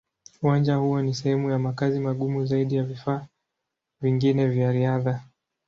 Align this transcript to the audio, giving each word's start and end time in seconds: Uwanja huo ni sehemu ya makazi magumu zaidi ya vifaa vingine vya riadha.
Uwanja 0.41 0.75
huo 0.75 1.01
ni 1.01 1.13
sehemu 1.13 1.51
ya 1.51 1.59
makazi 1.59 1.99
magumu 1.99 2.45
zaidi 2.45 2.75
ya 2.75 2.83
vifaa 2.83 3.27
vingine 4.01 4.47
vya 4.47 4.71
riadha. 4.71 5.21